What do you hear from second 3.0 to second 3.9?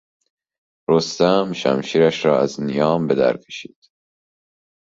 به در کشید.